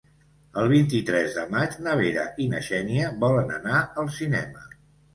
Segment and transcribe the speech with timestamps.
[0.61, 4.69] El vint-i-tres de maig na Vera i na Xènia volen anar al cinema.